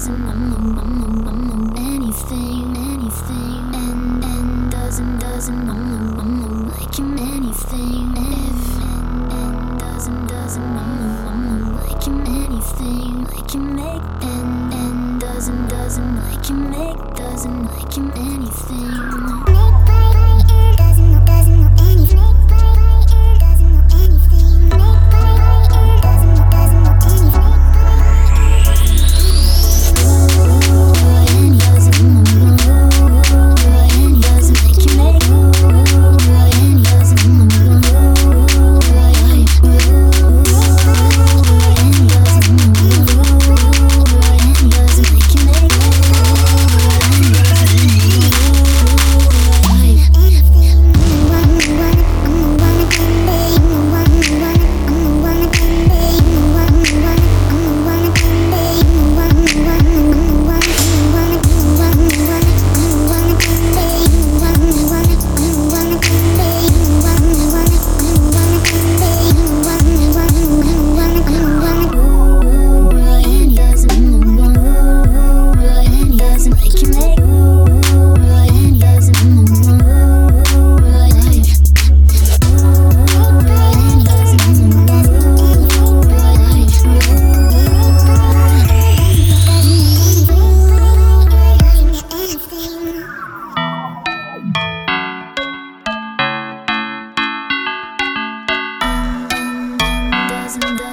[0.00, 5.68] doesn't anything, anything, and and doesn't doesn't
[6.68, 10.74] like him anything, if and and doesn't doesn't
[11.76, 17.92] like him anything, like him make and and doesn't doesn't like him make doesn't like
[17.92, 19.59] him anything.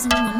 [0.00, 0.39] cause no one